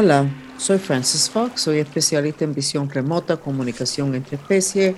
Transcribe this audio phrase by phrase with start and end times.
[0.00, 4.94] Hola, soy Francis Fox, soy especialista en visión remota, comunicación entre especies.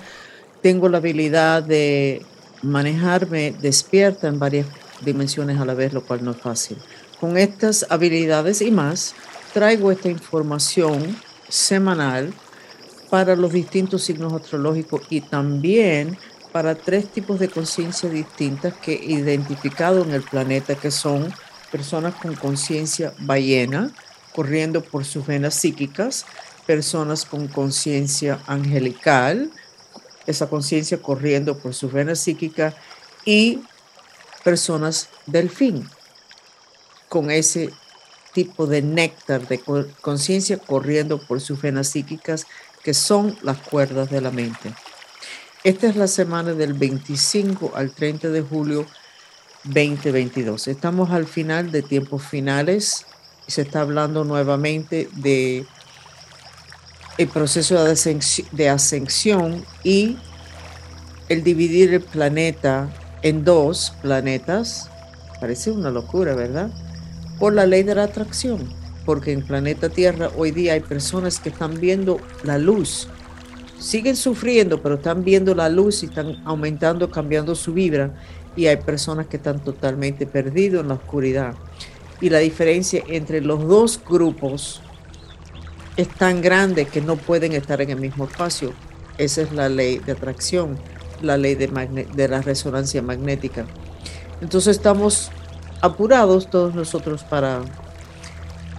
[0.61, 2.21] Tengo la habilidad de
[2.63, 4.67] manejarme despierta en varias
[5.03, 6.77] dimensiones a la vez, lo cual no es fácil.
[7.19, 9.15] Con estas habilidades y más,
[9.55, 11.17] traigo esta información
[11.49, 12.35] semanal
[13.09, 16.19] para los distintos signos astrológicos y también
[16.53, 21.33] para tres tipos de conciencia distintas que he identificado en el planeta, que son
[21.73, 23.95] personas con conciencia ballena,
[24.35, 26.27] corriendo por sus venas psíquicas,
[26.67, 29.51] personas con conciencia angelical,
[30.27, 32.75] esa conciencia corriendo por sus venas psíquicas,
[33.25, 33.61] y
[34.45, 35.89] personas delfín,
[37.09, 37.71] con ese
[38.33, 39.61] tipo de néctar de
[40.01, 42.47] conciencia corriendo por sus venas psíquicas,
[42.83, 44.73] que son las cuerdas de la mente.
[45.65, 48.87] Esta es la semana del 25 al 30 de julio
[49.65, 50.69] 2022.
[50.69, 53.05] Estamos al final de tiempos finales
[53.51, 55.67] se está hablando nuevamente de
[57.19, 60.17] el proceso de ascensión y
[61.29, 62.89] el dividir el planeta
[63.23, 64.89] en dos planetas.
[65.41, 66.71] Parece una locura, ¿verdad?
[67.39, 68.73] Por la ley de la atracción.
[69.05, 73.09] Porque en planeta Tierra hoy día hay personas que están viendo la luz
[73.81, 78.15] siguen sufriendo, pero están viendo la luz y están aumentando, cambiando su vibra.
[78.55, 81.55] Y hay personas que están totalmente perdidos en la oscuridad.
[82.21, 84.83] Y la diferencia entre los dos grupos
[85.97, 88.73] es tan grande que no pueden estar en el mismo espacio.
[89.19, 90.79] Esa es la ley de atracción,
[91.23, 93.67] la ley de, la resonancia magnética.
[94.41, 95.31] Entonces estamos
[95.83, 97.61] apurados todos nosotros para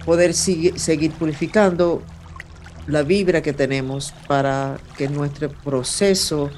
[0.04, 2.02] poder seguir purificando
[2.86, 6.50] la vibra que tenemos para que nuestro proceso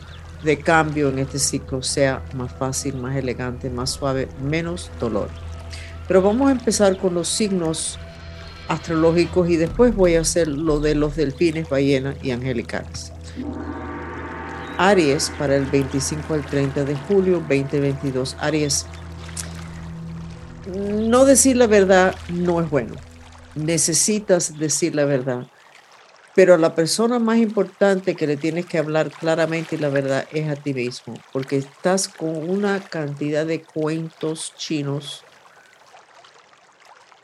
[0.42, 5.28] de cambio en este ciclo sea más fácil, más elegante, más suave, menos dolor.
[6.06, 7.98] Pero vamos a empezar con los signos
[8.68, 13.12] astrológicos y después voy a hacer lo de los delfines, ballenas y angelicales.
[14.78, 18.36] Aries para el 25 al 30 de julio 2022.
[18.40, 18.86] Aries,
[20.66, 22.94] no decir la verdad no es bueno.
[23.54, 25.46] Necesitas decir la verdad.
[26.34, 30.50] Pero la persona más importante que le tienes que hablar claramente y la verdad es
[30.50, 35.22] a ti mismo, porque estás con una cantidad de cuentos chinos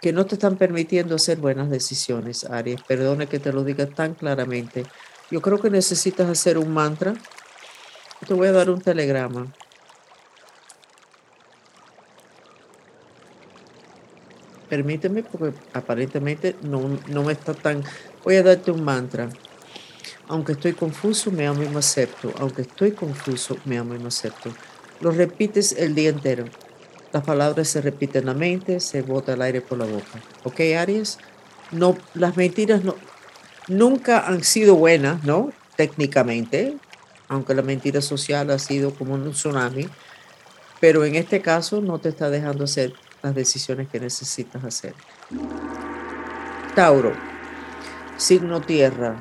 [0.00, 2.82] que no te están permitiendo hacer buenas decisiones, Aries.
[2.82, 4.86] Perdone que te lo diga tan claramente.
[5.30, 7.14] Yo creo que necesitas hacer un mantra.
[8.26, 9.52] Te voy a dar un telegrama.
[14.68, 17.82] Permíteme, porque aparentemente no, no me está tan
[18.24, 19.30] Voy a darte un mantra.
[20.28, 22.32] Aunque estoy confuso, me amo y me acepto.
[22.38, 24.50] Aunque estoy confuso, me amo y me acepto.
[25.00, 26.44] Lo repites el día entero.
[27.12, 30.20] Las palabras se repiten en la mente, se bota el aire por la boca.
[30.44, 31.18] ¿Ok, Aries?
[31.72, 32.94] No, las mentiras no,
[33.68, 35.52] nunca han sido buenas, ¿no?
[35.76, 36.76] Técnicamente,
[37.28, 39.88] aunque la mentira social ha sido como un tsunami,
[40.80, 44.94] pero en este caso no te está dejando hacer las decisiones que necesitas hacer.
[46.74, 47.12] Tauro,
[48.16, 49.16] signo tierra.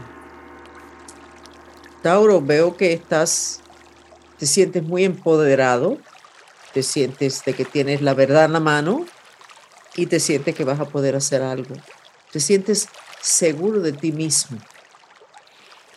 [2.01, 3.61] Tauro, veo que estás,
[4.37, 5.97] te sientes muy empoderado,
[6.73, 9.05] te sientes de que tienes la verdad en la mano
[9.95, 11.75] y te sientes que vas a poder hacer algo.
[12.31, 12.87] Te sientes
[13.21, 14.57] seguro de ti mismo.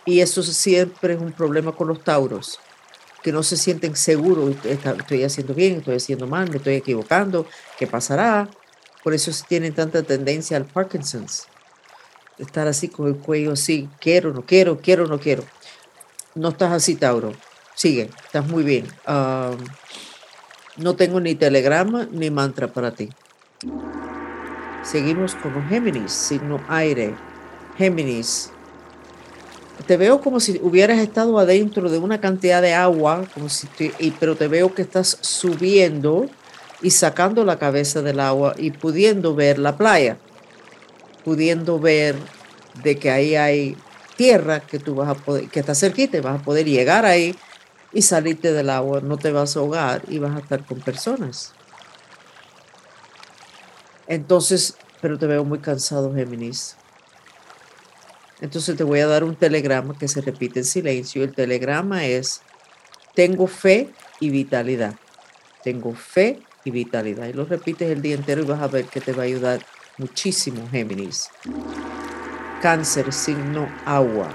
[0.05, 2.59] Y eso siempre es un problema con los tauros,
[3.23, 7.47] que no se sienten seguros, estoy haciendo bien, estoy haciendo mal, me estoy equivocando,
[7.79, 8.49] ¿qué pasará?
[9.05, 11.47] Por eso tienen tanta tendencia al Parkinson's
[12.39, 15.45] estar así con el cuello así, quiero, no quiero, quiero, no quiero.
[16.35, 17.33] No estás así, Tauro.
[17.75, 18.87] Sigue, estás muy bien.
[20.77, 23.11] No tengo ni telegrama ni mantra para ti.
[24.83, 27.15] Seguimos con Géminis, signo aire.
[27.79, 28.51] Géminis.
[29.87, 33.69] Te veo como si hubieras estado adentro de una cantidad de agua, como si
[34.21, 36.27] pero te veo que estás subiendo
[36.83, 40.19] y sacando la cabeza del agua y pudiendo ver la playa
[41.25, 42.17] pudiendo ver
[42.83, 43.77] de que ahí hay
[44.17, 47.35] tierra que tú vas a poder, que está cerquita y vas a poder llegar ahí
[47.93, 51.53] y salirte del agua, no te vas a ahogar y vas a estar con personas.
[54.07, 56.77] Entonces, pero te veo muy cansado, Géminis.
[58.41, 61.23] Entonces te voy a dar un telegrama que se repite en silencio.
[61.23, 62.41] El telegrama es,
[63.15, 63.91] tengo fe
[64.21, 64.97] y vitalidad.
[65.63, 67.29] Tengo fe y vitalidad.
[67.29, 69.61] Y lo repites el día entero y vas a ver que te va a ayudar
[69.99, 71.29] muchísimo, Géminis.
[72.61, 74.29] Cáncer, signo agua.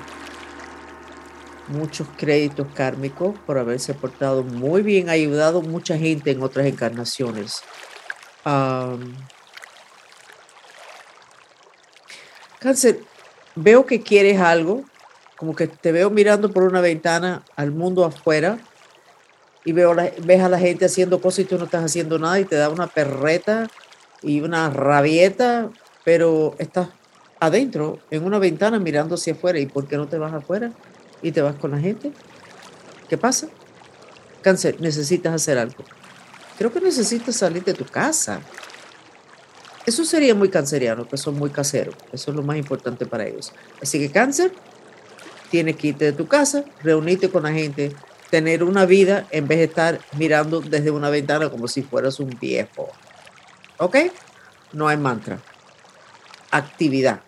[1.67, 7.61] Muchos créditos kármicos por haberse portado muy bien, ayudado mucha gente en otras encarnaciones.
[12.59, 13.01] Cáncer,
[13.55, 14.85] veo que quieres algo,
[15.35, 18.57] como que te veo mirando por una ventana al mundo afuera
[19.65, 19.93] y veo
[20.23, 22.69] ves a la gente haciendo cosas y tú no estás haciendo nada y te da
[22.69, 23.67] una perreta
[24.21, 25.69] y una rabieta,
[26.05, 26.87] pero estás
[27.39, 29.59] adentro, en una ventana mirando hacia afuera.
[29.59, 30.71] ¿Y por qué no te vas afuera
[31.21, 32.11] y te vas con la gente?
[33.09, 33.47] ¿Qué pasa?
[34.41, 35.83] Cáncer, necesitas hacer algo.
[36.57, 38.41] Creo que necesitas salir de tu casa.
[39.85, 41.95] Eso sería muy canceriano, que son muy caseros.
[42.11, 43.53] Eso es lo más importante para ellos.
[43.81, 44.51] Así que cáncer,
[45.49, 47.95] tienes que irte de tu casa, reunirte con la gente,
[48.29, 52.29] tener una vida en vez de estar mirando desde una ventana como si fueras un
[52.39, 52.89] viejo.
[53.77, 53.97] ¿Ok?
[54.73, 55.39] No hay mantra.
[56.51, 57.21] Actividad.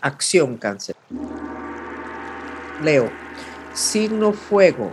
[0.00, 0.94] Acción, cáncer.
[2.82, 3.10] Leo.
[3.72, 4.90] Signo fuego.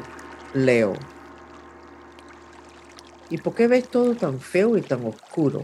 [0.53, 0.93] Leo.
[3.29, 5.63] ¿Y por qué ves todo tan feo y tan oscuro?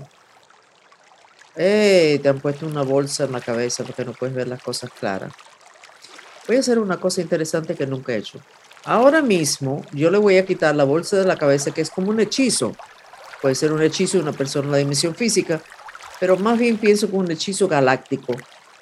[1.56, 4.90] Eh, te han puesto una bolsa en la cabeza porque no puedes ver las cosas
[4.92, 5.34] claras.
[6.48, 8.40] Voy a hacer una cosa interesante que nunca he hecho.
[8.86, 12.10] Ahora mismo yo le voy a quitar la bolsa de la cabeza que es como
[12.10, 12.74] un hechizo.
[13.42, 15.62] Puede ser un hechizo de una persona la dimensión física,
[16.19, 18.34] pero más bien pienso como un hechizo galáctico,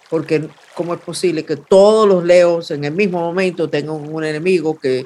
[0.10, 4.78] porque ¿cómo es posible que todos los leos en el mismo momento tengan un enemigo
[4.78, 5.06] que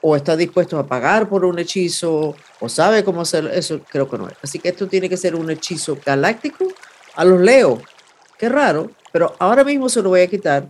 [0.00, 3.80] o está dispuesto a pagar por un hechizo o sabe cómo hacer eso?
[3.88, 4.34] Creo que no es.
[4.42, 6.66] Así que esto tiene que ser un hechizo galáctico
[7.14, 7.80] a los leos.
[8.38, 10.68] Qué raro, pero ahora mismo se lo voy a quitar.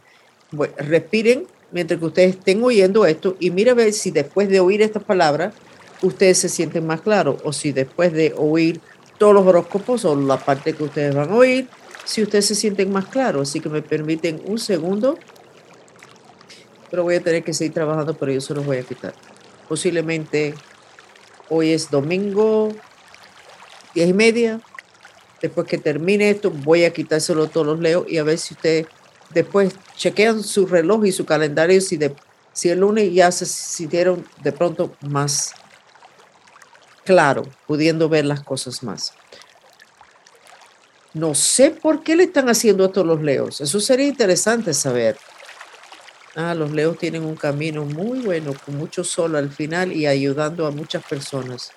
[0.78, 4.80] respiren mientras que ustedes estén oyendo esto y mira a ver si después de oír
[4.80, 5.54] estas palabras
[6.00, 8.80] ustedes se sienten más claros o si después de oír
[9.18, 11.68] todos los horóscopos o la parte que ustedes van a oír,
[12.08, 13.50] si ustedes se sienten más claros.
[13.50, 15.18] Así que me permiten un segundo,
[16.90, 19.12] pero voy a tener que seguir trabajando, pero yo se los voy a quitar.
[19.68, 20.54] Posiblemente
[21.50, 22.70] hoy es domingo,
[23.94, 24.58] diez y media.
[25.42, 28.86] Después que termine esto, voy a quitárselo todos los leo y a ver si ustedes
[29.34, 32.16] después chequean su reloj y su calendario si, de,
[32.54, 35.52] si el lunes ya se sintieron de pronto más
[37.04, 39.12] claro, pudiendo ver las cosas más.
[41.18, 43.60] No sé por qué le están haciendo esto a los leos.
[43.60, 45.16] Eso sería interesante saber.
[46.36, 50.64] Ah, los leos tienen un camino muy bueno, con mucho sol al final y ayudando
[50.64, 51.72] a muchas personas,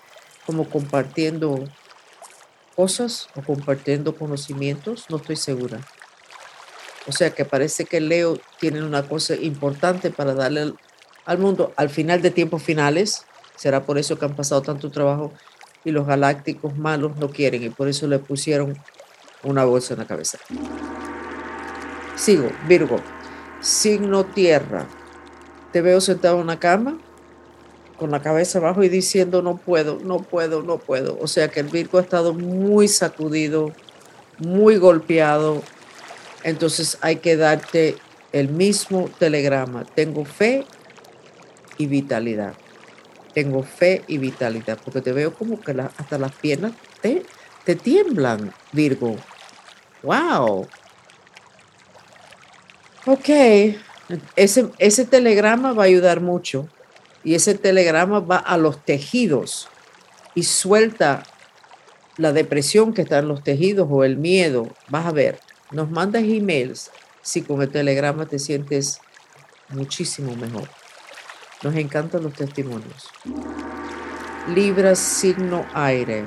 [0.45, 1.63] como compartiendo
[2.75, 5.79] cosas o compartiendo conocimientos, no estoy segura.
[7.07, 10.75] O sea que parece que Leo tiene una cosa importante para darle
[11.25, 13.25] al, mundo al final de tiempos finales.
[13.55, 15.33] Será por eso que han pasado tanto trabajo
[15.83, 18.77] y los galácticos malos no quieren y por eso le pusieron
[19.43, 20.37] una bolsa en la cabeza.
[22.15, 22.97] Sigo, Virgo,
[23.61, 24.85] signo tierra.
[25.71, 26.97] Te veo sentado en una cama
[27.97, 31.17] con la cabeza abajo y diciendo no puedo, no puedo, no puedo.
[31.21, 33.71] O sea que el Virgo ha estado muy sacudido,
[34.39, 35.61] muy golpeado,
[36.43, 37.95] entonces hay que darte
[38.31, 39.85] el mismo telegrama.
[39.85, 40.65] Tengo fe
[41.77, 42.53] y vitalidad.
[43.33, 47.23] Tengo fe y vitalidad, porque te veo como que hasta las piernas te,
[47.63, 49.15] te tiemblan, Virgo.
[50.03, 50.67] ¡Wow!
[53.05, 53.29] Ok,
[54.35, 56.67] ese, ese telegrama va a ayudar mucho
[57.23, 59.67] y ese telegrama va a los tejidos
[60.35, 61.23] y suelta
[62.17, 64.67] la depresión que está en los tejidos o el miedo.
[64.89, 65.39] Vas a ver,
[65.71, 66.91] nos mandas emails
[67.21, 68.99] si con el telegrama te sientes
[69.69, 70.69] muchísimo mejor.
[71.63, 73.09] Nos encantan los testimonios.
[74.53, 76.25] Libra signo aire.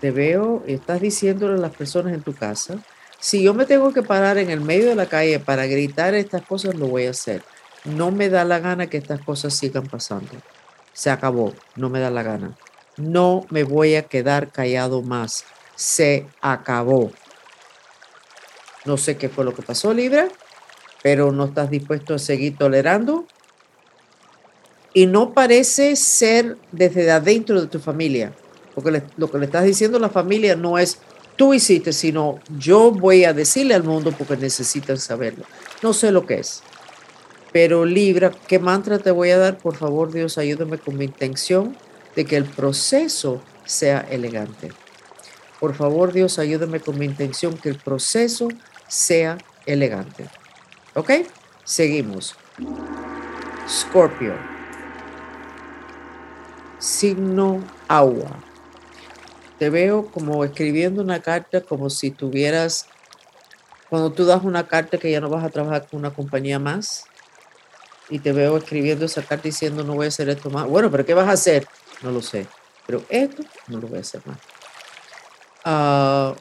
[0.00, 2.78] Te veo, estás diciéndole a las personas en tu casa,
[3.18, 6.42] si yo me tengo que parar en el medio de la calle para gritar estas
[6.42, 7.42] cosas, lo voy a hacer.
[7.84, 10.30] No me da la gana que estas cosas sigan pasando.
[10.92, 12.56] Se acabó, no me da la gana.
[12.96, 15.44] No me voy a quedar callado más
[15.78, 17.12] se acabó.
[18.84, 20.28] No sé qué fue lo que pasó, Libra,
[21.02, 23.26] pero no estás dispuesto a seguir tolerando.
[24.92, 28.32] Y no parece ser desde adentro de tu familia,
[28.80, 30.98] porque lo que le estás diciendo a la familia no es
[31.36, 35.44] tú hiciste, sino yo voy a decirle al mundo porque necesitan saberlo.
[35.82, 36.62] No sé lo que es.
[37.52, 39.58] Pero Libra, ¿qué mantra te voy a dar?
[39.58, 41.76] Por favor, Dios, ayúdame con mi intención
[42.14, 44.70] de que el proceso sea elegante.
[45.60, 48.48] Por favor, Dios, ayúdame con mi intención que el proceso
[48.88, 50.26] sea elegante.
[50.94, 51.10] ¿Ok?
[51.64, 52.34] Seguimos.
[53.68, 54.34] Scorpio.
[56.78, 58.47] Signo agua.
[59.58, 62.86] Te veo como escribiendo una carta como si tuvieras,
[63.88, 67.04] cuando tú das una carta que ya no vas a trabajar con una compañía más,
[68.10, 70.66] y te veo escribiendo esa carta diciendo no voy a hacer esto más.
[70.66, 71.66] Bueno, pero ¿qué vas a hacer?
[72.02, 72.46] No lo sé.
[72.86, 74.38] Pero esto no lo voy a hacer más.
[75.64, 76.34] Ah,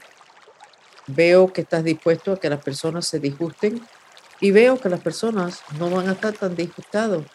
[1.08, 3.82] Veo que estás dispuesto a que las personas se disgusten
[4.42, 7.26] y veo que las personas no van a estar tan disgustados.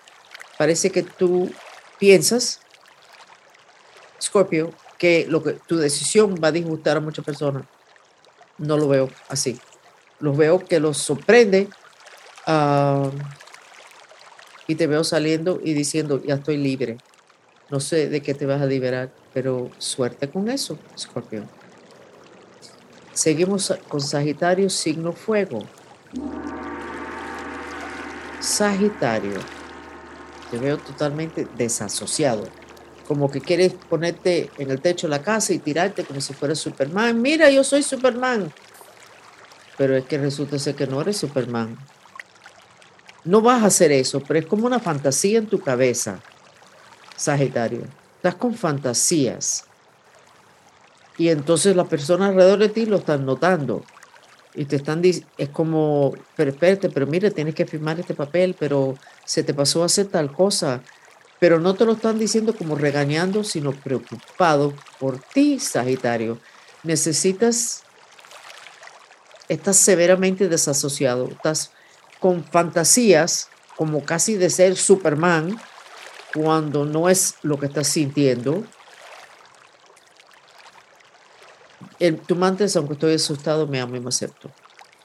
[0.59, 1.51] Parece que tú
[1.99, 2.61] piensas,
[4.21, 4.71] Scorpio,
[5.03, 7.65] que, lo que tu decisión va a disgustar a muchas personas.
[8.57, 9.59] No lo veo así.
[10.21, 11.69] Los veo que los sorprende
[14.69, 16.99] y te veo saliendo y diciendo, ya estoy libre.
[17.69, 21.49] No sé de qué te vas a liberar, pero suerte con eso, Scorpio.
[23.13, 25.67] Seguimos con Sagitario, signo fuego.
[28.39, 29.41] Sagitario,
[30.53, 32.62] te veo totalmente desasociado.
[33.07, 36.59] Como que quieres ponerte en el techo de la casa y tirarte como si fueras
[36.59, 37.21] Superman.
[37.21, 38.53] Mira, yo soy Superman.
[39.77, 41.77] Pero es que resulta ser que no eres Superman.
[43.25, 46.21] No vas a hacer eso, pero es como una fantasía en tu cabeza,
[47.17, 47.83] Sagitario.
[48.17, 49.65] Estás con fantasías
[51.19, 53.85] y entonces las personas alrededor de ti lo están notando
[54.55, 58.97] y te están es como, pero espérate, pero mire, tienes que firmar este papel, pero
[59.25, 60.83] se te pasó a hacer tal cosa,
[61.43, 66.39] pero no te lo están diciendo como regañando, sino preocupado por ti, Sagitario.
[66.85, 67.83] Necesitas,
[69.49, 71.73] estás severamente desasociado, estás
[72.21, 75.61] con fantasías como casi de ser Superman
[76.33, 78.63] cuando no es lo que estás sintiendo
[81.99, 84.49] el, tu mantra es, aunque estoy asustado, me amo y me acepto.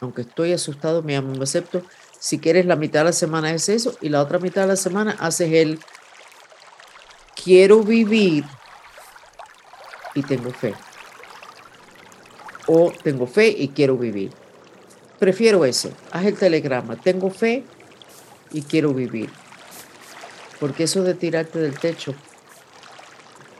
[0.01, 1.81] Aunque estoy asustado, me amo y me acepto.
[2.19, 4.75] Si quieres, la mitad de la semana es eso y la otra mitad de la
[4.75, 5.79] semana haces el
[7.47, 8.43] quiero vivir
[10.13, 10.73] y tengo fe.
[12.65, 14.31] O tengo fe y quiero vivir.
[15.17, 15.89] Prefiero eso.
[16.11, 16.97] Haz el telegrama.
[16.97, 17.63] Tengo fe
[18.51, 19.29] y quiero vivir.
[20.59, 22.13] Porque eso de tirarte del techo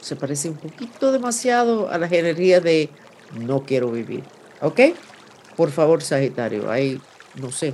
[0.01, 2.89] se parece un poquito demasiado a las energías de
[3.39, 4.25] no quiero vivir.
[4.59, 4.81] ¿Ok?
[5.55, 7.01] Por favor, Sagitario, ahí,
[7.35, 7.73] no sé,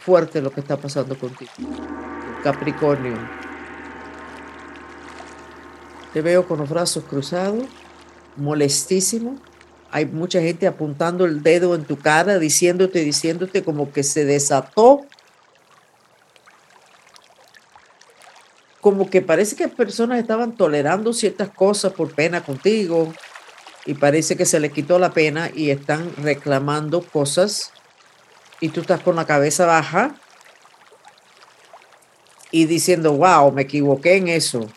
[0.00, 1.50] fuerte lo que está pasando contigo.
[2.44, 3.39] Capricornio.
[6.12, 7.64] Te veo con los brazos cruzados,
[8.36, 9.36] molestísimo.
[9.90, 15.06] Hay mucha gente apuntando el dedo en tu cara, diciéndote, diciéndote como que se desató.
[18.80, 23.12] Como que parece que personas estaban tolerando ciertas cosas por pena contigo,
[23.86, 27.72] y parece que se le quitó la pena y están reclamando cosas
[28.60, 30.14] y tú estás con la cabeza baja
[32.50, 34.68] y diciendo, wow, me equivoqué en eso.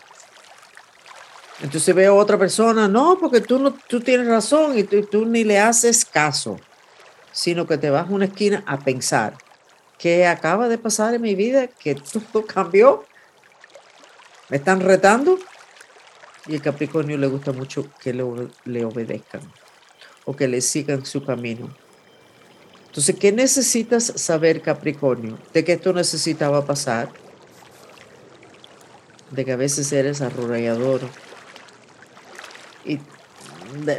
[1.64, 5.44] Entonces veo a otra persona, no, porque tú, no, tú tienes razón y tú, ni
[5.44, 6.60] le haces caso,
[7.32, 9.38] sino que te vas a una esquina a pensar,
[9.98, 11.68] ¿qué acaba de pasar en mi vida?
[11.68, 13.06] ¿Que todo cambió?
[14.50, 15.38] ¿Me están retando?
[16.46, 18.24] Y el Capricornio le gusta mucho que le,
[18.66, 19.40] le obedezcan
[20.26, 21.74] o que le sigan su camino.
[22.88, 25.38] Entonces, ¿qué necesitas saber, Capricornio?
[25.54, 27.08] De que esto necesitaba pasar.
[29.30, 31.00] De que a veces eres arrollador.
[32.84, 33.00] Y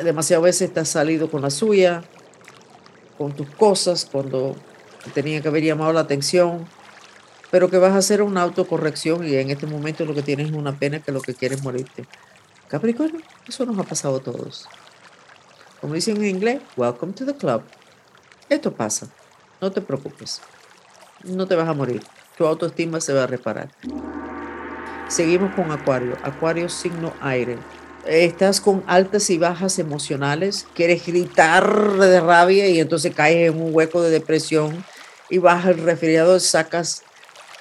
[0.04, 2.04] demasiadas veces estás salido con la suya,
[3.18, 4.56] con tus cosas, cuando
[5.14, 6.68] tenía que haber llamado la atención.
[7.52, 10.54] Pero que vas a hacer una autocorrección y en este momento lo que tienes es
[10.54, 12.06] una pena que lo que quieres morirte.
[12.68, 14.68] Capricornio, eso nos ha pasado a todos.
[15.80, 17.62] Como dicen en inglés, welcome to the club.
[18.50, 19.08] Esto pasa,
[19.62, 20.42] no te preocupes.
[21.24, 22.02] No te vas a morir.
[22.38, 23.70] Tu autoestima se va a reparar.
[25.08, 26.18] Seguimos con Acuario.
[26.24, 27.58] Acuario signo aire.
[28.06, 33.74] Estás con altas y bajas emocionales, quieres gritar de rabia y entonces caes en un
[33.74, 34.86] hueco de depresión
[35.30, 37.04] y vas al refrigerador, sacas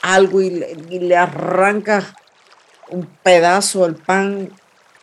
[0.03, 2.13] algo y le, y le arrancas
[2.91, 4.51] un pedazo al pan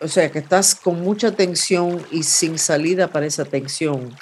[0.02, 4.16] o sea, que estás con mucha tensión y sin salida para esa tensión.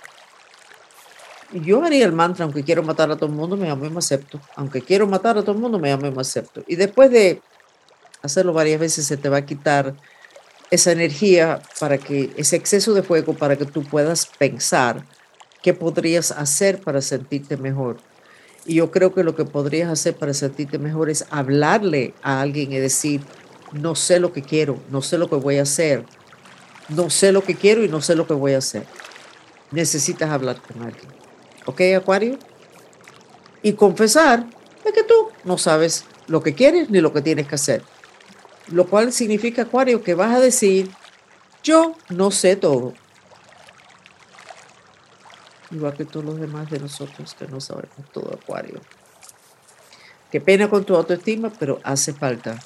[1.53, 3.99] Yo haría el mantra, aunque quiero matar a todo el mundo, me amo y me
[3.99, 4.41] acepto.
[4.55, 6.63] Aunque quiero matar a todo el mundo, me amo y me acepto.
[6.67, 7.41] Y después de
[8.21, 9.95] hacerlo varias veces, se te va a quitar
[10.71, 15.03] esa energía para que, ese exceso de fuego, para que tú puedas pensar
[15.61, 17.97] qué podrías hacer para sentirte mejor.
[18.65, 22.71] Y yo creo que lo que podrías hacer para sentirte mejor es hablarle a alguien
[22.71, 23.21] y decir,
[23.71, 26.05] no sé lo que quiero, no sé lo que voy a hacer,
[26.89, 28.85] no sé lo que quiero y no sé lo que voy a hacer.
[29.71, 31.07] Necesitas hablar con alguien.
[31.65, 32.37] ¿Ok, Acuario?
[33.61, 34.45] Y confesar
[34.85, 37.83] es que tú no sabes lo que quieres ni lo que tienes que hacer.
[38.71, 40.89] Lo cual significa, Acuario, que vas a decir,
[41.63, 42.93] yo no sé todo.
[45.71, 48.81] Igual que todos los demás de nosotros que no sabemos todo, Acuario.
[50.31, 52.59] Qué pena con tu autoestima, pero hace falta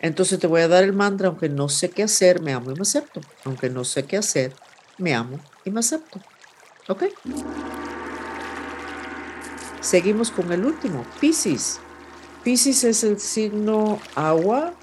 [0.00, 2.74] entonces te voy a dar el mantra, aunque no sé qué hacer, me amo y
[2.74, 3.20] me acepto.
[3.44, 4.54] Aunque no sé qué hacer,
[4.96, 6.20] me amo y me acepto.
[6.88, 7.04] ¿Ok?
[9.82, 11.80] Seguimos con el último, Pisces.
[12.42, 14.74] Pisces es el signo agua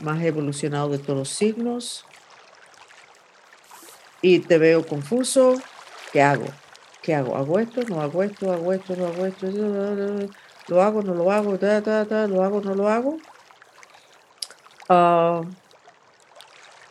[0.00, 2.04] más evolucionado de todos los signos.
[4.22, 5.60] Y te veo confuso.
[6.12, 6.46] ¿Qué hago?
[7.02, 7.36] ¿Qué hago?
[7.36, 7.82] ¿Hago esto?
[7.88, 8.52] ¿No hago esto?
[8.52, 8.96] ¿Hago esto?
[8.96, 9.46] ¿No hago esto?
[10.68, 11.02] ¿Lo hago?
[11.02, 11.52] ¿No lo hago?
[11.52, 12.60] ¿Lo hago?
[12.60, 13.16] ¿No lo hago?
[14.88, 15.42] Ah,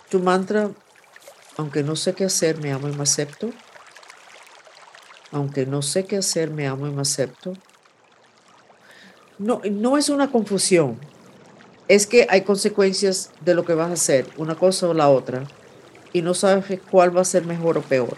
[0.09, 0.69] tu mantra,
[1.57, 3.51] aunque no sé qué hacer, me amo y me acepto
[5.35, 7.53] aunque no sé qué hacer, me amo y me acepto.
[9.37, 10.97] No, no es una confusión,
[11.87, 15.43] es que hay consecuencias de lo que vas a hacer, una cosa o la otra,
[16.13, 18.15] y no sabes cuál va a ser mejor o peor.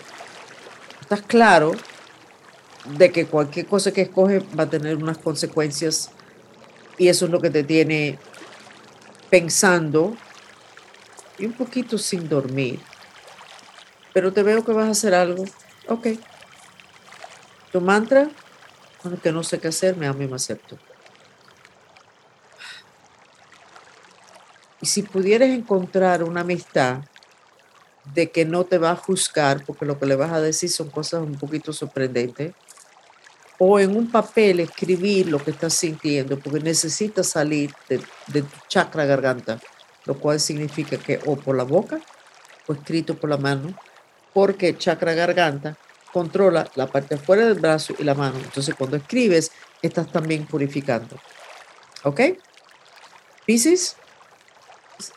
[1.01, 1.71] Estás claro
[2.97, 6.11] de que cualquier cosa que escoges va a tener unas consecuencias
[6.97, 8.19] y eso es lo que te tiene
[9.29, 10.15] pensando
[11.37, 12.79] y un poquito sin dormir.
[14.13, 15.45] Pero te veo que vas a hacer algo.
[15.87, 16.07] Ok,
[17.71, 18.29] tu mantra,
[19.21, 20.77] que no sé qué hacer, me amo y me acepto.
[24.87, 27.01] Si pudieras encontrar una amistad
[28.13, 30.89] de que no te va a juzgar, porque lo que le vas a decir son
[30.89, 32.53] cosas un poquito sorprendentes,
[33.59, 38.57] o en un papel escribir lo que estás sintiendo, porque necesitas salir de, de tu
[38.69, 39.59] chakra garganta,
[40.05, 41.99] lo cual significa que o por la boca
[42.67, 43.73] o escrito por la mano,
[44.33, 45.77] porque chakra garganta
[46.13, 48.37] controla la parte afuera del brazo y la mano.
[48.37, 49.51] Entonces, cuando escribes,
[49.81, 51.17] estás también purificando.
[52.03, 52.21] ¿Ok?
[53.45, 53.97] Pisces,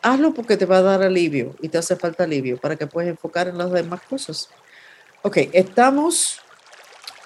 [0.02, 3.10] hazlo porque te va a dar alivio y te hace falta alivio para que puedas
[3.10, 4.48] enfocar en las demás cosas.
[5.22, 6.40] Ok, estamos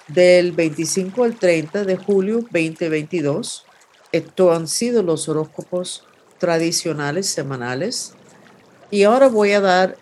[0.07, 3.65] del 25 al 30 de julio 2022.
[4.11, 6.05] Estos han sido los horóscopos
[6.37, 8.13] tradicionales semanales.
[8.91, 9.97] Y ahora voy a dar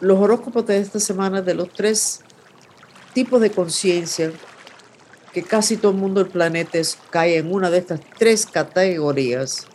[0.00, 2.20] los horóscopos de esta semana de los tres
[3.14, 4.32] tipo de conciencia
[5.32, 6.78] que casi todo el mundo del planeta
[7.10, 9.66] cae en una de estas tres categorías,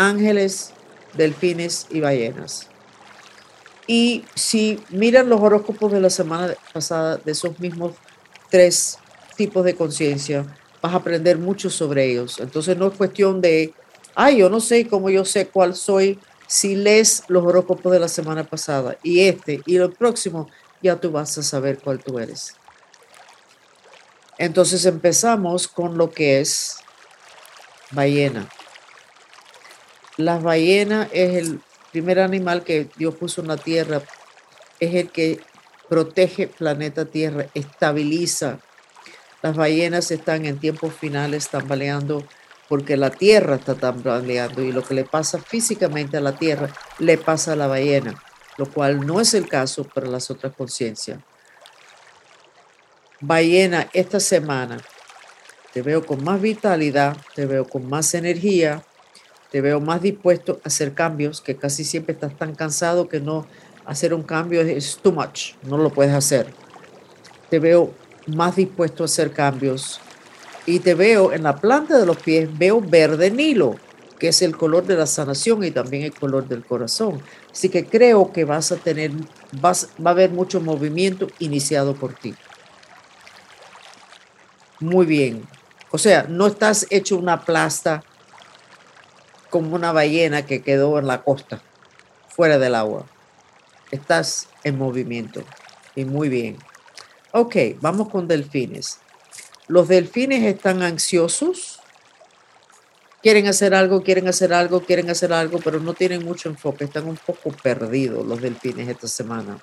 [0.00, 0.72] ángeles,
[1.14, 2.68] delfines y ballenas.
[3.86, 7.94] Y si miran los horóscopos de la semana pasada de esos mismos
[8.50, 8.98] tres
[9.36, 10.46] tipos de conciencia,
[10.80, 12.38] vas a aprender mucho sobre ellos.
[12.40, 13.74] Entonces no es cuestión de,
[14.14, 18.08] ay, yo no sé cómo yo sé cuál soy si lees los horóscopos de la
[18.08, 20.48] semana pasada y este y el próximo
[20.82, 22.54] ya tú vas a saber cuál tú eres.
[24.38, 26.78] Entonces empezamos con lo que es
[27.90, 28.48] ballena.
[30.16, 31.60] La ballena es el
[31.92, 34.02] primer animal que Dios puso en la tierra,
[34.78, 35.40] es el que
[35.88, 38.60] protege planeta Tierra, estabiliza.
[39.42, 42.24] Las ballenas están en tiempos finales tambaleando
[42.68, 46.68] porque la Tierra está tambaleando y lo que le pasa físicamente a la Tierra
[46.98, 48.22] le pasa a la ballena
[48.60, 51.18] lo cual no es el caso para las otras conciencias.
[53.18, 54.76] Ballena, esta semana
[55.72, 58.84] te veo con más vitalidad, te veo con más energía,
[59.50, 63.46] te veo más dispuesto a hacer cambios, que casi siempre estás tan cansado que no
[63.84, 66.46] hacer un cambio es too much, no lo puedes hacer.
[67.48, 67.92] Te veo
[68.26, 70.00] más dispuesto a hacer cambios
[70.66, 73.76] y te veo en la planta de los pies, veo verde nilo
[74.20, 77.22] que es el color de la sanación y también el color del corazón.
[77.50, 79.10] Así que creo que vas a tener,
[79.60, 82.34] vas, va a haber mucho movimiento iniciado por ti.
[84.78, 85.48] Muy bien.
[85.90, 88.04] O sea, no estás hecho una plasta
[89.50, 91.60] como una ballena que quedó en la costa,
[92.28, 93.06] fuera del agua.
[93.90, 95.42] Estás en movimiento.
[95.94, 96.56] Y muy bien.
[97.32, 98.98] Ok, vamos con delfines.
[99.66, 101.80] Los delfines están ansiosos
[103.22, 107.06] quieren hacer algo, quieren hacer algo, quieren hacer algo, pero no tienen mucho enfoque, están
[107.06, 109.58] un poco perdidos los delfines esta semana.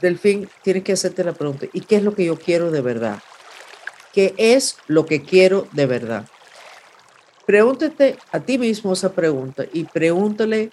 [0.00, 3.22] delfín, tienes que hacerte la pregunta, ¿y qué es lo que yo quiero de verdad?
[4.12, 6.26] ¿Qué es lo que quiero de verdad?
[7.46, 10.70] Pregúntate a ti mismo esa pregunta y pregúntale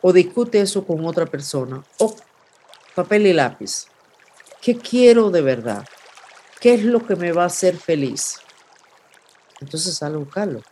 [0.00, 2.14] o discute eso con otra persona o
[2.94, 3.86] papel y lápiz.
[4.60, 5.84] ¿Qué quiero de verdad?
[6.60, 8.38] ¿Qué es lo que me va a hacer feliz?
[9.60, 10.62] Entonces sal a buscarlo,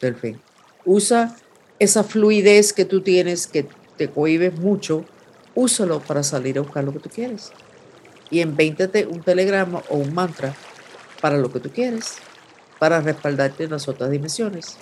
[0.00, 0.40] delfín.
[0.84, 1.36] Usa
[1.78, 5.04] esa fluidez que tú tienes, que te cohibes mucho,
[5.54, 7.52] úsalo para salir a buscar lo que tú quieres.
[8.30, 10.54] Y invéntate un telegrama o un mantra
[11.20, 12.16] para lo que tú quieres,
[12.78, 14.76] para respaldarte en las otras dimensiones.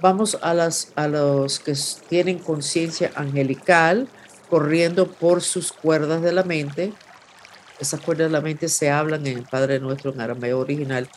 [0.00, 1.74] Vamos a, las, a los que
[2.08, 4.08] tienen conciencia angelical,
[4.50, 6.92] corriendo por sus cuerdas de la mente,
[7.82, 11.08] esas cuerdas de la mente se hablan en el Padre Nuestro en arameo original.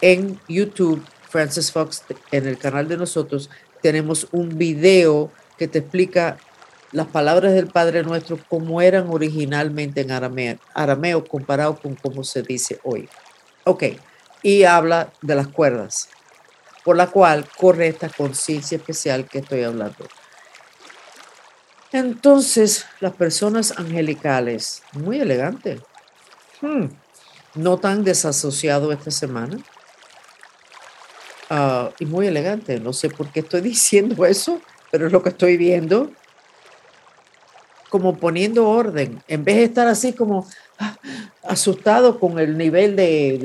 [0.00, 3.50] En YouTube, Francis Fox, en el canal de nosotros,
[3.82, 6.38] tenemos un video que te explica
[6.92, 12.42] las palabras del Padre Nuestro como eran originalmente en arameo, arameo comparado con cómo se
[12.42, 13.08] dice hoy.
[13.68, 13.82] Ok,
[14.44, 16.08] y habla de las cuerdas,
[16.84, 20.06] por la cual corre esta conciencia especial que estoy hablando.
[21.90, 25.80] Entonces, las personas angelicales, muy elegante,
[26.60, 26.84] hmm,
[27.56, 29.58] no tan desasociado esta semana,
[31.50, 32.78] ah, y muy elegante.
[32.78, 34.60] No sé por qué estoy diciendo eso,
[34.92, 36.12] pero es lo que estoy viendo.
[37.96, 40.46] Como poniendo orden, en vez de estar así como
[40.78, 40.98] ah,
[41.44, 43.38] asustado con el nivel de,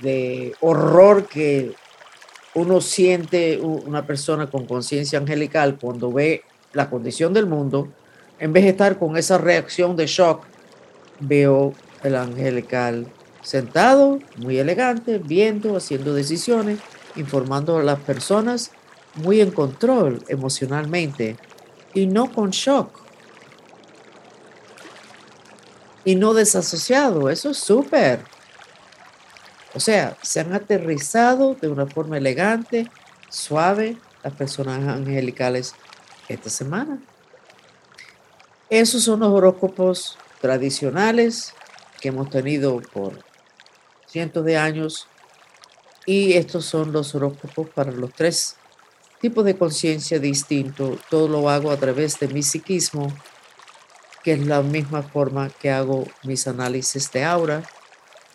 [0.00, 1.74] de horror que
[2.54, 6.42] uno siente una persona con conciencia angelical cuando ve
[6.72, 7.88] la condición del mundo,
[8.38, 10.46] en vez de estar con esa reacción de shock,
[11.20, 13.08] veo el angelical
[13.42, 16.78] sentado, muy elegante, viendo, haciendo decisiones,
[17.14, 18.70] informando a las personas,
[19.16, 21.36] muy en control emocionalmente
[21.92, 23.07] y no con shock.
[26.08, 28.24] Y no desasociado, eso es súper.
[29.74, 32.90] O sea, se han aterrizado de una forma elegante,
[33.28, 35.74] suave, las personas angelicales
[36.26, 36.98] esta semana.
[38.70, 41.52] Esos son los horóscopos tradicionales
[42.00, 43.22] que hemos tenido por
[44.06, 45.08] cientos de años
[46.06, 48.56] y estos son los horóscopos para los tres
[49.20, 51.00] tipos de conciencia distintos.
[51.10, 53.14] Todo lo hago a través de mi psiquismo,
[54.22, 57.62] que es la misma forma que hago mis análisis de aura,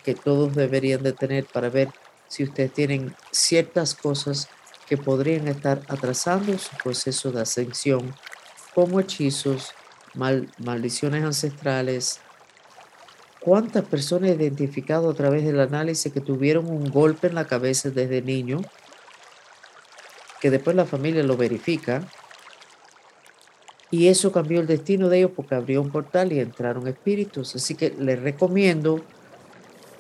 [0.04, 1.90] que todos deberían de tener para ver
[2.28, 4.50] si ustedes tienen ciertas cosas
[4.88, 8.14] que podrían estar atrasando su proceso de ascensión,
[8.74, 9.74] como hechizos,
[10.14, 12.20] maldiciones ancestrales.
[13.40, 17.90] ¿Cuántas personas he identificado a través del análisis que tuvieron un golpe en la cabeza
[17.90, 18.62] desde niño?
[20.40, 22.08] Que después la familia lo verifica.
[23.94, 27.56] Y eso cambió el destino de ellos porque abrió un portal y entraron espíritus.
[27.56, 29.02] Así que les recomiendo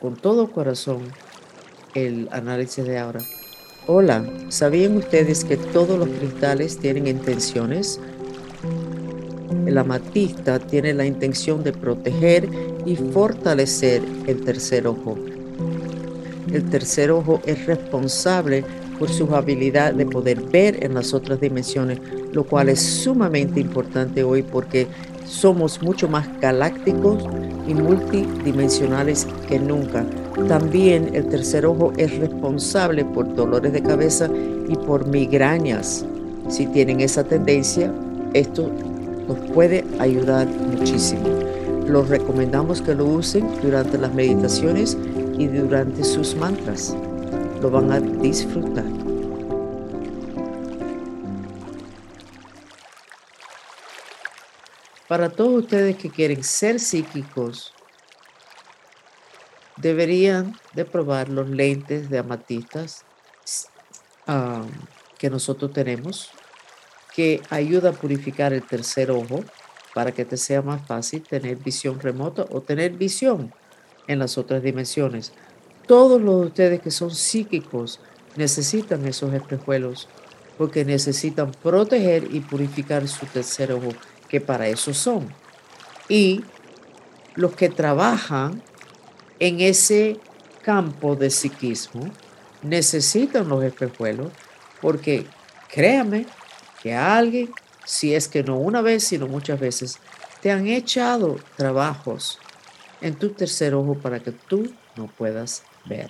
[0.01, 1.03] con todo corazón
[1.93, 3.19] el análisis de ahora.
[3.85, 7.99] Hola, ¿sabían ustedes que todos los cristales tienen intenciones?
[9.67, 12.49] El amatista tiene la intención de proteger
[12.87, 15.19] y fortalecer el tercer ojo.
[16.51, 18.65] El tercer ojo es responsable
[18.97, 21.99] por su habilidad de poder ver en las otras dimensiones,
[22.33, 24.87] lo cual es sumamente importante hoy porque
[25.25, 27.23] somos mucho más galácticos
[27.67, 30.05] y multidimensionales que nunca.
[30.47, 34.29] También el tercer ojo es responsable por dolores de cabeza
[34.67, 36.05] y por migrañas.
[36.49, 37.93] Si tienen esa tendencia,
[38.33, 38.69] esto
[39.27, 41.23] nos puede ayudar muchísimo.
[41.87, 44.97] Los recomendamos que lo usen durante las meditaciones
[45.37, 46.95] y durante sus mantras.
[47.61, 49.12] Lo van a disfrutar.
[55.13, 57.71] Para todos ustedes que quieren ser psíquicos,
[59.77, 63.05] deberían de probar los lentes de amatistas
[65.19, 66.31] que nosotros tenemos
[67.13, 69.43] que ayuda a purificar el tercer ojo
[69.93, 73.53] para que te sea más fácil tener visión remota o tener visión
[74.07, 75.31] en las otras dimensiones.
[75.85, 77.99] Todos los de ustedes que son psíquicos
[78.35, 80.09] necesitan esos espejuelos
[80.57, 83.89] porque necesitan proteger y purificar su tercer ojo,
[84.33, 85.31] que para eso son.
[86.09, 86.43] Y
[87.35, 88.63] los que trabajan
[89.37, 90.17] en ese
[90.63, 92.09] campo de psiquismo
[92.63, 94.31] necesitan los espejuelos
[94.81, 95.27] porque
[95.69, 96.25] créame,
[96.81, 97.51] que alguien,
[97.85, 99.99] si es que no una vez, sino muchas veces,
[100.41, 102.39] te han echado trabajos
[103.01, 106.09] en tu tercer ojo para que tú no puedas ver.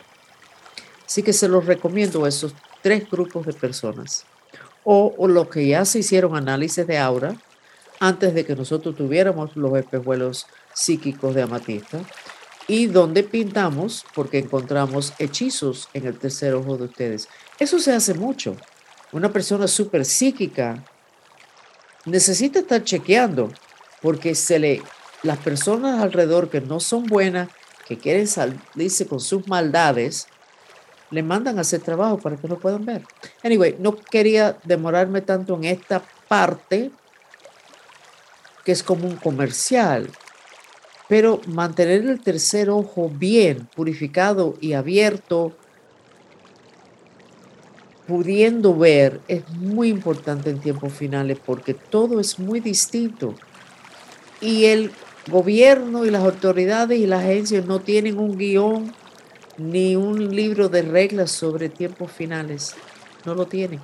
[1.06, 4.26] Así que se los recomiendo a esos tres grupos de personas.
[4.86, 7.36] O, o los que ya se hicieron análisis de aura
[8.04, 12.02] antes de que nosotros tuviéramos los espejuelos psíquicos de amatista
[12.68, 17.30] y donde pintamos porque encontramos hechizos en el tercer ojo de ustedes.
[17.60, 18.58] Eso se hace mucho
[19.14, 20.84] una persona súper psíquica
[22.06, 23.54] necesita estar chequeando
[24.02, 24.82] porque se le,
[25.22, 27.48] las personas alrededor que no son buenas,
[27.88, 30.28] que quieren salirse con sus maldades,
[31.10, 33.04] le mandan a hacer trabajo para que no puedan ver.
[33.44, 36.92] Anyway, no quería demorarme tanto en esta parte
[38.64, 40.10] que es como un comercial,
[41.08, 45.56] pero mantener el tercer ojo bien purificado y abierto
[48.08, 53.36] pudiendo ver es muy importante en tiempos finales porque todo es muy distinto.
[54.42, 54.92] Y el
[55.30, 58.94] gobierno y las autoridades y las agencias no tienen un guion
[59.58, 62.76] ni un libro de reglas sobre tiempos finales.
[63.26, 63.80] No lo tienen.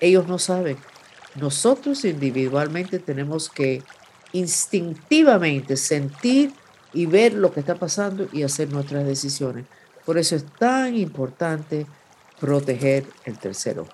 [0.00, 0.76] Ellos no saben.
[1.34, 3.82] Nosotros individualmente tenemos que
[4.32, 6.52] instintivamente sentir
[6.92, 9.64] y ver lo que está pasando y hacer nuestras decisiones.
[10.04, 11.86] Por eso es tan importante
[12.40, 13.86] proteger el tercero.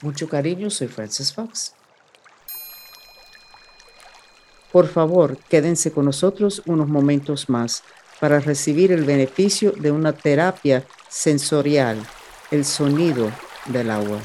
[0.00, 1.74] Mucho cariño, soy Francis Fox.
[4.72, 7.82] Por favor, quédense con nosotros unos momentos más
[8.18, 11.98] para recibir el beneficio de una terapia sensorial,
[12.50, 13.30] el sonido
[13.66, 14.20] del agua.